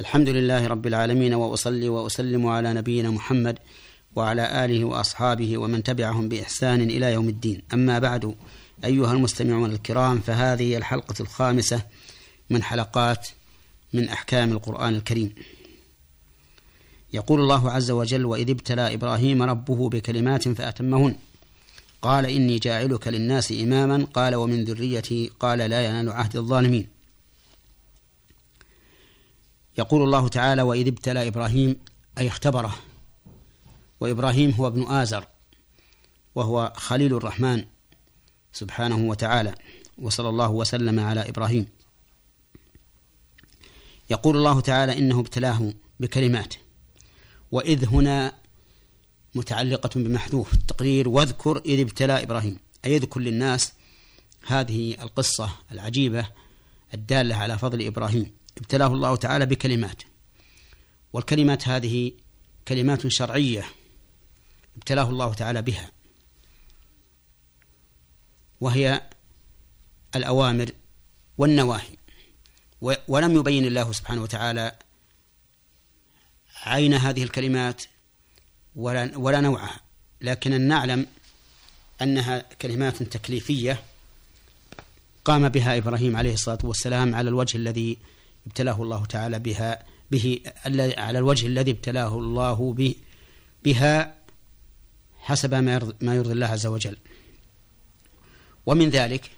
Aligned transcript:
الحمد 0.00 0.28
لله 0.28 0.66
رب 0.66 0.86
العالمين 0.86 1.34
وأصلي 1.34 1.88
وأسلم 1.88 2.46
على 2.46 2.74
نبينا 2.74 3.10
محمد 3.10 3.58
وعلى 4.16 4.64
آله 4.64 4.84
وأصحابه 4.84 5.58
ومن 5.58 5.82
تبعهم 5.82 6.28
بإحسان 6.28 6.82
إلى 6.82 7.12
يوم 7.12 7.28
الدين. 7.28 7.62
أما 7.72 7.98
بعد 7.98 8.34
أيها 8.84 9.12
المستمعون 9.12 9.70
الكرام 9.70 10.20
فهذه 10.20 10.76
الحلقة 10.76 11.14
الخامسة 11.20 11.82
من 12.50 12.62
حلقات 12.62 13.28
من 13.92 14.08
أحكام 14.08 14.52
القرآن 14.52 14.94
الكريم. 14.94 15.34
يقول 17.12 17.40
الله 17.40 17.70
عز 17.70 17.90
وجل 17.90 18.24
وإذ 18.24 18.50
ابتلى 18.50 18.94
إبراهيم 18.94 19.42
ربه 19.42 19.88
بكلمات 19.88 20.48
فأتمهن. 20.48 21.16
قال 22.02 22.26
إني 22.26 22.58
جاعلك 22.58 23.08
للناس 23.08 23.52
إماما. 23.52 24.06
قال 24.14 24.34
ومن 24.34 24.64
ذريتي. 24.64 25.30
قال 25.40 25.58
لا 25.58 25.84
ينال 25.84 26.12
عهد 26.12 26.36
الظالمين. 26.36 26.95
يقول 29.78 30.02
الله 30.02 30.28
تعالى 30.28 30.62
وإذ 30.62 30.86
ابتلى 30.86 31.28
إبراهيم 31.28 31.76
أي 32.18 32.28
اختبره. 32.28 32.74
وإبراهيم 34.00 34.50
هو 34.50 34.66
ابن 34.66 34.82
آزر 34.82 35.26
وهو 36.34 36.72
خليل 36.76 37.14
الرحمن 37.16 37.64
سبحانه 38.52 38.96
وتعالى 38.96 39.54
وصلى 39.98 40.28
الله 40.28 40.50
وسلم 40.50 41.00
على 41.00 41.28
إبراهيم. 41.28 41.68
يقول 44.10 44.36
الله 44.36 44.60
تعالى 44.60 44.98
إنه 44.98 45.20
ابتلاه 45.20 45.72
بكلمات. 46.00 46.54
وإذ 47.52 47.88
هنا 47.88 48.32
متعلقة 49.34 49.90
بمحذوف 49.96 50.54
التقرير 50.54 51.08
واذكر 51.08 51.62
إذ 51.66 51.80
ابتلى 51.80 52.22
إبراهيم. 52.22 52.58
أي 52.84 52.92
يذكر 52.92 53.20
للناس 53.20 53.72
هذه 54.46 55.02
القصة 55.02 55.50
العجيبة 55.72 56.26
الدالة 56.94 57.36
على 57.36 57.58
فضل 57.58 57.86
إبراهيم. 57.86 58.32
ابتلاه 58.58 58.86
الله 58.86 59.16
تعالى 59.16 59.46
بكلمات. 59.46 60.02
والكلمات 61.12 61.68
هذه 61.68 62.12
كلمات 62.68 63.06
شرعية 63.06 63.64
ابتلاه 64.76 65.10
الله 65.10 65.34
تعالى 65.34 65.62
بها. 65.62 65.90
وهي 68.60 69.02
الأوامر 70.16 70.70
والنواهي. 71.38 71.96
ولم 73.08 73.36
يبين 73.36 73.64
الله 73.64 73.92
سبحانه 73.92 74.22
وتعالى 74.22 74.78
عين 76.62 76.94
هذه 76.94 77.22
الكلمات 77.22 77.82
ولا, 78.76 79.18
ولا 79.18 79.40
نوعها. 79.40 79.80
لكن 80.20 80.60
نعلم 80.60 81.06
أنها 82.02 82.38
كلمات 82.38 83.02
تكليفية 83.02 83.82
قام 85.24 85.48
بها 85.48 85.78
إبراهيم 85.78 86.16
عليه 86.16 86.34
الصلاة 86.34 86.58
والسلام 86.64 87.14
على 87.14 87.28
الوجه 87.28 87.56
الذي 87.56 87.98
ابتلاه 88.46 88.82
الله 88.82 89.04
تعالى 89.04 89.38
بها 89.38 89.82
به 90.10 90.40
على 90.98 91.18
الوجه 91.18 91.46
الذي 91.46 91.70
ابتلاه 91.70 92.18
الله 92.18 92.72
به 92.72 92.94
بها 93.64 94.14
حسب 95.18 95.54
ما 95.54 95.74
يرضي, 95.74 95.94
ما 96.00 96.14
يرضي 96.14 96.32
الله 96.32 96.46
عز 96.46 96.66
وجل. 96.66 96.96
ومن 98.66 98.90
ذلك 98.90 99.30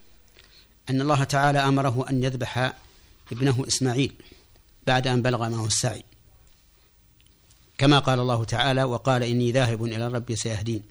أن 0.90 1.00
الله 1.00 1.24
تعالى 1.24 1.58
أمره 1.58 2.06
أن 2.10 2.24
يذبح 2.24 2.72
ابنه 3.32 3.64
إسماعيل 3.68 4.12
بعد 4.86 5.06
أن 5.06 5.22
بلغ 5.22 5.48
معه 5.48 5.66
السعي. 5.66 6.04
كما 7.78 7.98
قال 7.98 8.20
الله 8.20 8.44
تعالى 8.44 8.84
وقال 8.84 9.22
إني 9.22 9.52
ذاهب 9.52 9.84
إلى 9.84 10.08
ربي 10.08 10.36
سيهدين 10.36 10.82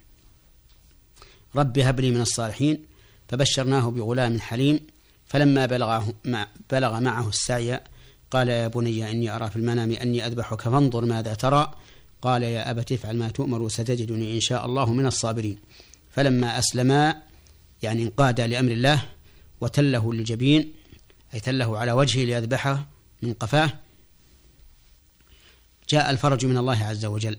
رب 1.55 1.79
هب 1.79 1.99
لي 1.99 2.11
من 2.11 2.21
الصالحين 2.21 2.85
فبشرناه 3.29 3.89
بغلام 3.89 4.39
حليم 4.39 4.79
فلما 5.27 5.65
بلغه 5.65 6.13
بلغ 6.71 6.99
معه 6.99 7.29
السعي 7.29 7.79
قال 8.31 8.49
يا 8.49 8.67
بني 8.67 9.11
إني 9.11 9.35
أرى 9.35 9.49
في 9.49 9.55
المنام 9.55 9.91
أني 9.91 10.27
أذبحك 10.27 10.61
فانظر 10.61 11.05
ماذا 11.05 11.33
ترى. 11.33 11.73
قال 12.21 12.43
يا 12.43 12.71
أبت 12.71 12.91
افعل 12.91 13.17
ما 13.17 13.29
تؤمر 13.29 13.69
ستجدني 13.69 14.35
إن 14.35 14.39
شاء 14.39 14.65
الله 14.65 14.93
من 14.93 15.05
الصابرين. 15.05 15.57
فلما 16.09 16.59
أسلما 16.59 17.21
يعني 17.83 18.03
انقادا 18.03 18.47
لأمر 18.47 18.71
الله 18.71 19.05
وتله 19.61 20.13
للجبين 20.13 20.73
أي 21.33 21.39
تله 21.39 21.77
على 21.77 21.91
وجهه 21.91 22.25
ليذبحه 22.25 22.87
من 23.21 23.33
قفاه 23.33 23.73
جاء 25.89 26.09
الفرج 26.09 26.45
من 26.45 26.57
الله 26.57 26.83
عز 26.83 27.05
وجل. 27.05 27.37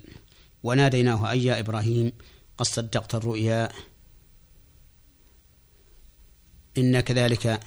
وناديناه 0.62 1.30
أي 1.30 1.44
يا 1.44 1.60
إبراهيم 1.60 2.12
قد 2.58 2.66
صدقت 2.66 3.14
الرؤيا 3.14 3.68
إن 6.78 7.00
كذلك 7.00 7.60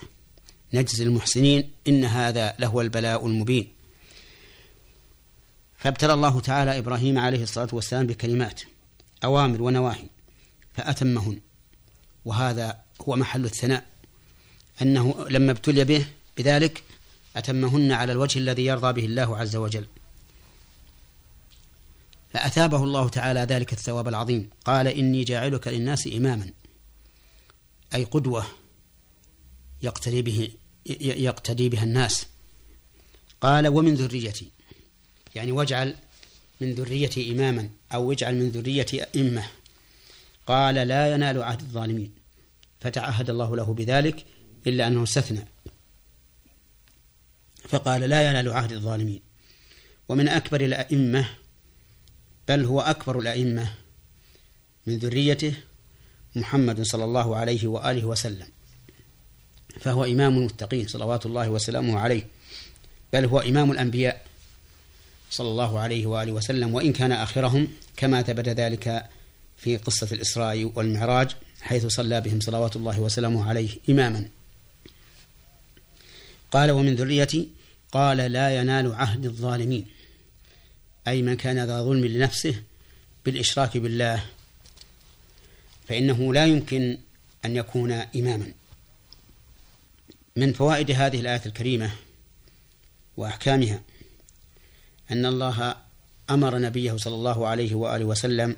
نجزي 0.73 1.03
المحسنين 1.03 1.71
إن 1.87 2.05
هذا 2.05 2.55
لهو 2.59 2.81
البلاء 2.81 3.27
المبين. 3.27 3.71
فابتلى 5.77 6.13
الله 6.13 6.39
تعالى 6.39 6.77
إبراهيم 6.77 7.17
عليه 7.17 7.43
الصلاة 7.43 7.69
والسلام 7.71 8.07
بكلمات 8.07 8.61
أوامر 9.23 9.61
ونواهي 9.61 10.05
فأتمهن. 10.73 11.39
وهذا 12.25 12.79
هو 13.01 13.15
محل 13.15 13.45
الثناء. 13.45 13.85
أنه 14.81 15.25
لما 15.29 15.51
ابتلي 15.51 15.83
به 15.83 16.05
بذلك 16.37 16.83
أتمهن 17.35 17.91
على 17.91 18.11
الوجه 18.11 18.39
الذي 18.39 18.65
يرضى 18.65 19.01
به 19.01 19.05
الله 19.05 19.37
عز 19.37 19.55
وجل. 19.55 19.85
فأثابه 22.33 22.83
الله 22.83 23.09
تعالى 23.09 23.39
ذلك 23.39 23.73
الثواب 23.73 24.07
العظيم. 24.07 24.49
قال 24.65 24.87
إني 24.87 25.23
جاعلك 25.23 25.67
للناس 25.67 26.07
إماما. 26.07 26.49
أي 27.95 28.03
قدوة 28.03 28.45
يقتدي 29.81 30.21
به 30.21 30.51
يقتدي 30.85 31.69
بها 31.69 31.83
الناس. 31.83 32.25
قال 33.41 33.67
ومن 33.67 33.95
ذريتي. 33.95 34.51
يعني 35.35 35.51
واجعل 35.51 35.95
من 36.61 36.73
ذريتي 36.73 37.31
إماما 37.31 37.69
أو 37.93 38.11
اجعل 38.11 38.35
من 38.35 38.49
ذريتي 38.49 39.03
أئمة. 39.03 39.43
قال 40.47 40.75
لا 40.75 41.13
ينال 41.13 41.43
عهد 41.43 41.61
الظالمين. 41.61 42.13
فتعهد 42.79 43.29
الله 43.29 43.55
له 43.55 43.73
بذلك 43.73 44.25
إلا 44.67 44.87
أنه 44.87 45.03
استثنى. 45.03 45.47
فقال 47.69 48.01
لا 48.01 48.29
ينال 48.29 48.49
عهد 48.49 48.71
الظالمين. 48.71 49.21
ومن 50.09 50.27
أكبر 50.27 50.61
الأئمة 50.61 51.29
بل 52.47 52.65
هو 52.65 52.81
أكبر 52.81 53.19
الأئمة 53.19 53.73
من 54.87 54.97
ذريته 54.97 55.53
محمد 56.35 56.81
صلى 56.81 57.03
الله 57.03 57.35
عليه 57.35 57.67
وآله 57.67 58.05
وسلم. 58.05 58.47
فهو 59.79 60.03
إمام 60.03 60.37
المتقين 60.37 60.87
صلوات 60.87 61.25
الله 61.25 61.49
وسلامه 61.49 61.99
عليه 61.99 62.27
بل 63.13 63.25
هو 63.25 63.39
إمام 63.39 63.71
الأنبياء 63.71 64.25
صلى 65.31 65.47
الله 65.47 65.79
عليه 65.79 66.05
وآله 66.05 66.31
وسلم 66.31 66.73
وإن 66.73 66.93
كان 66.93 67.11
آخرهم 67.11 67.67
كما 67.97 68.21
ثبت 68.21 68.49
ذلك 68.49 69.09
في 69.57 69.77
قصة 69.77 70.07
الإسراء 70.11 70.71
والمعراج 70.75 71.35
حيث 71.61 71.85
صلى 71.85 72.21
بهم 72.21 72.39
صلوات 72.39 72.75
الله 72.75 72.99
وسلامه 72.99 73.49
عليه 73.49 73.69
إماما. 73.89 74.29
قال 76.51 76.71
ومن 76.71 76.95
ذريتي 76.95 77.49
قال 77.91 78.17
لا 78.17 78.59
ينال 78.59 78.93
عهد 78.93 79.25
الظالمين 79.25 79.85
أي 81.07 81.21
من 81.21 81.35
كان 81.35 81.65
ذا 81.65 81.81
ظلم 81.81 82.05
لنفسه 82.05 82.63
بالإشراك 83.25 83.77
بالله 83.77 84.23
فإنه 85.87 86.33
لا 86.33 86.45
يمكن 86.45 86.97
أن 87.45 87.55
يكون 87.55 87.91
إماما. 87.91 88.51
من 90.35 90.53
فوائد 90.53 90.91
هذه 90.91 91.19
الآية 91.19 91.41
الكريمة 91.45 91.91
وأحكامها 93.17 93.81
أن 95.11 95.25
الله 95.25 95.75
أمر 96.29 96.57
نبيه 96.57 96.97
صلى 96.97 97.15
الله 97.15 97.47
عليه 97.47 97.75
وآله 97.75 98.05
وسلم 98.05 98.55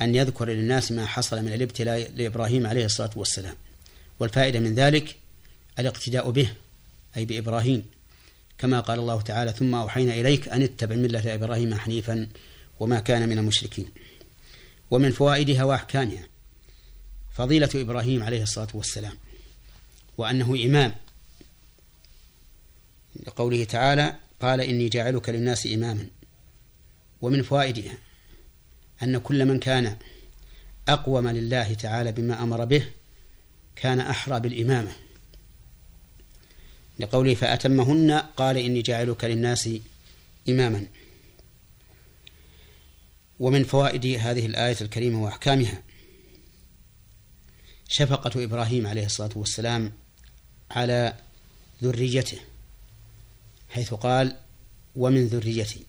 أن 0.00 0.14
يذكر 0.14 0.48
للناس 0.48 0.92
ما 0.92 1.06
حصل 1.06 1.42
من 1.42 1.52
الابتلاء 1.52 2.10
لإبراهيم 2.16 2.66
عليه 2.66 2.84
الصلاة 2.84 3.10
والسلام. 3.16 3.54
والفائدة 4.20 4.60
من 4.60 4.74
ذلك 4.74 5.16
الاقتداء 5.78 6.30
به 6.30 6.52
أي 7.16 7.24
بإبراهيم. 7.24 7.84
كما 8.58 8.80
قال 8.80 8.98
الله 8.98 9.20
تعالى 9.20 9.52
ثم 9.52 9.74
أوحينا 9.74 10.14
إليك 10.14 10.48
أن 10.48 10.62
اتبع 10.62 10.96
ملة 10.96 11.34
إبراهيم 11.34 11.74
حنيفا 11.74 12.28
وما 12.80 13.00
كان 13.00 13.28
من 13.28 13.38
المشركين. 13.38 13.88
ومن 14.90 15.10
فوائدها 15.10 15.64
وأحكامها 15.64 16.26
فضيلة 17.34 17.70
إبراهيم 17.74 18.22
عليه 18.22 18.42
الصلاة 18.42 18.68
والسلام. 18.74 19.12
وأنه 20.22 20.64
إمام. 20.64 20.94
لقوله 23.26 23.64
تعالى 23.64 24.16
قال 24.40 24.60
إني 24.60 24.88
جاعلك 24.88 25.28
للناس 25.28 25.66
إماما 25.66 26.06
ومن 27.22 27.42
فوائدها 27.42 27.98
أن 29.02 29.18
كل 29.18 29.44
من 29.44 29.58
كان 29.58 29.96
أقوم 30.88 31.28
لله 31.28 31.74
تعالى 31.74 32.12
بما 32.12 32.42
أمر 32.42 32.64
به 32.64 32.86
كان 33.76 34.00
أحرى 34.00 34.40
بالإمامة. 34.40 34.92
لقوله 36.98 37.34
فأتمهن 37.34 38.10
قال 38.12 38.56
إني 38.56 38.82
جاعلك 38.82 39.24
للناس 39.24 39.68
إماما. 40.48 40.86
ومن 43.40 43.64
فوائد 43.64 44.06
هذه 44.06 44.46
الآية 44.46 44.76
الكريمة 44.80 45.22
وأحكامها 45.22 45.82
شفقة 47.88 48.44
إبراهيم 48.44 48.86
عليه 48.86 49.06
الصلاة 49.06 49.30
والسلام 49.36 49.92
على 50.72 51.14
ذريته 51.82 52.38
حيث 53.70 53.94
قال 53.94 54.36
ومن 54.96 55.26
ذريتي. 55.26 55.86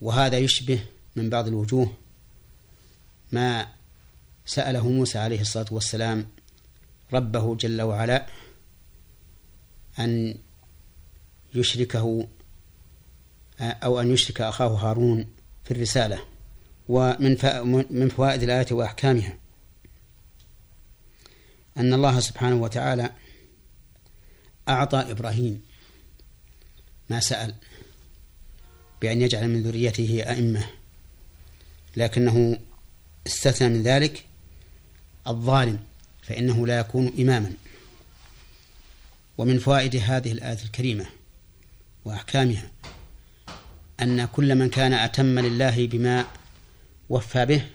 وهذا 0.00 0.38
يشبه 0.38 0.84
من 1.16 1.30
بعض 1.30 1.46
الوجوه 1.46 1.96
ما 3.32 3.68
سأله 4.46 4.88
موسى 4.88 5.18
عليه 5.18 5.40
الصلاة 5.40 5.66
والسلام 5.70 6.26
ربه 7.12 7.56
جل 7.56 7.82
وعلا 7.82 8.26
أن 9.98 10.34
يشركه 11.54 12.28
أو 13.60 14.00
أن 14.00 14.10
يشرك 14.12 14.40
أخاه 14.40 14.68
هارون 14.68 15.26
في 15.64 15.70
الرسالة 15.70 16.24
ومن 16.88 17.36
من 17.90 18.08
فوائد 18.08 18.42
الآية 18.42 18.66
وأحكامها. 18.70 19.38
أن 21.76 21.94
الله 21.94 22.20
سبحانه 22.20 22.56
وتعالى 22.56 23.10
أعطى 24.70 24.98
إبراهيم 25.10 25.60
ما 27.10 27.20
سأل 27.20 27.54
بأن 29.02 29.22
يجعل 29.22 29.48
من 29.48 29.62
ذريته 29.62 30.22
أئمة 30.26 30.66
لكنه 31.96 32.58
استثنى 33.26 33.68
من 33.68 33.82
ذلك 33.82 34.24
الظالم 35.26 35.78
فإنه 36.22 36.66
لا 36.66 36.78
يكون 36.78 37.12
إماما. 37.18 37.52
ومن 39.38 39.58
فوائد 39.58 39.96
هذه 39.96 40.32
الآية 40.32 40.58
الكريمة 40.64 41.06
وأحكامها 42.04 42.70
أن 44.02 44.24
كل 44.24 44.54
من 44.54 44.68
كان 44.68 44.92
أتم 44.92 45.38
لله 45.38 45.86
بما 45.86 46.26
وفى 47.08 47.46
به 47.46 47.66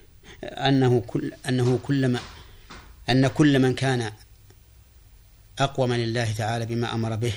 أنه 0.44 1.00
كل 1.08 1.34
أنه 1.50 1.80
كلما 1.84 2.20
أن 3.10 3.28
كل 3.28 3.60
من 3.60 3.76
كان 3.76 4.12
أقوم 5.60 5.94
لله 5.94 6.32
تعالى 6.32 6.66
بما 6.66 6.94
أمر 6.94 7.16
به. 7.16 7.34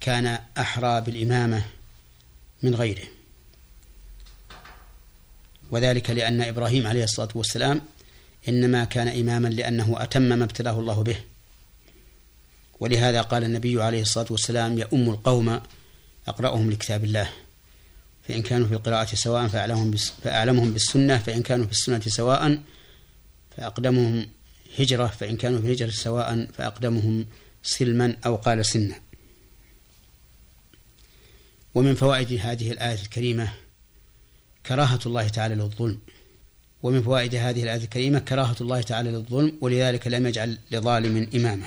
كان 0.00 0.38
أحرى 0.58 1.00
بالإمامة 1.00 1.64
من 2.62 2.74
غيره. 2.74 3.04
وذلك 5.70 6.10
لأن 6.10 6.42
إبراهيم 6.42 6.86
عليه 6.86 7.04
الصلاة 7.04 7.28
والسلام 7.34 7.80
إنما 8.48 8.84
كان 8.84 9.08
إماما 9.08 9.48
لأنه 9.48 10.02
أتم 10.02 10.22
ما 10.22 10.44
ابتلاه 10.44 10.80
الله 10.80 11.02
به. 11.02 11.16
ولهذا 12.80 13.22
قال 13.22 13.44
النبي 13.44 13.82
عليه 13.82 14.02
الصلاة 14.02 14.26
والسلام 14.30 14.78
يؤم 14.78 15.10
القوم 15.10 15.60
أقرأهم 16.28 16.70
لكتاب 16.70 17.04
الله. 17.04 17.30
فإن 18.28 18.42
كانوا 18.42 18.68
في 18.68 18.74
القراءة 18.74 19.14
سواء 19.14 19.48
فأعلمهم, 19.48 19.96
فأعلمهم 19.96 20.72
بالسنة 20.72 21.18
فإن 21.18 21.42
كانوا 21.42 21.66
في 21.66 21.72
السنة 21.72 22.00
سواء 22.00 22.62
فأقدمهم 23.56 24.26
هجرة 24.78 25.06
فإن 25.06 25.36
كانوا 25.36 25.60
في 25.60 25.66
الهجرة 25.66 25.90
سواء 25.90 26.46
فأقدمهم 26.52 27.26
سلما 27.62 28.16
أو 28.26 28.36
قال 28.36 28.66
سنا 28.66 29.00
ومن 31.74 31.94
فوائد 31.94 32.32
هذه 32.32 32.72
الآية 32.72 33.02
الكريمة 33.02 33.52
كراهة 34.66 35.00
الله 35.06 35.28
تعالى 35.28 35.54
للظلم. 35.54 35.98
ومن 36.82 37.02
فوائد 37.02 37.34
هذه 37.34 37.62
الآية 37.62 37.84
الكريمة 37.84 38.18
كراهة 38.18 38.56
الله 38.60 38.80
تعالى 38.80 39.10
للظلم 39.10 39.58
ولذلك 39.60 40.06
لم 40.06 40.26
يجعل 40.26 40.58
لظالم 40.70 41.28
إمامه. 41.34 41.66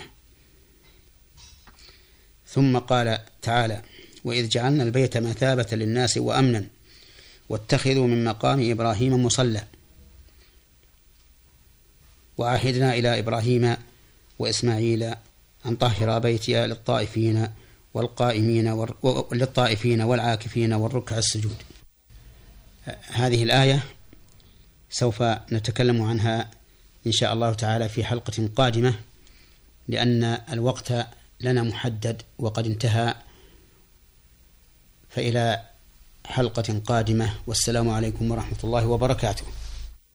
ثم 2.47 2.77
قال 2.77 3.19
تعالى 3.41 3.81
وإذ 4.23 4.49
جعلنا 4.49 4.83
البيت 4.83 5.17
مثابة 5.17 5.67
للناس 5.71 6.17
وأمنا 6.17 6.65
واتخذوا 7.49 8.07
من 8.07 8.23
مقام 8.23 8.71
إبراهيم 8.71 9.25
مصلى. 9.25 9.63
وعهدنا 12.41 12.93
إلى 12.93 13.19
إبراهيم 13.19 13.75
وإسماعيل 14.39 15.13
أن 15.65 15.75
طهر 15.75 16.19
بيتي 16.19 16.67
للطائفين 16.67 17.47
والقائمين 17.93 18.87
للطائفين 19.31 20.01
والعاكفين 20.01 20.73
والركع 20.73 21.17
السجود. 21.17 21.55
هذه 23.07 23.43
الآية 23.43 23.83
سوف 24.89 25.23
نتكلم 25.51 26.01
عنها 26.01 26.51
إن 27.07 27.11
شاء 27.11 27.33
الله 27.33 27.53
تعالى 27.53 27.89
في 27.89 28.03
حلقة 28.03 28.49
قادمة 28.55 28.93
لأن 29.87 30.23
الوقت 30.51 30.93
لنا 31.41 31.63
محدد 31.63 32.21
وقد 32.39 32.65
انتهى. 32.65 33.15
فإلى 35.09 35.61
حلقة 36.25 36.81
قادمة 36.85 37.33
والسلام 37.47 37.89
عليكم 37.89 38.31
ورحمة 38.31 38.57
الله 38.63 38.87
وبركاته. 38.87 39.43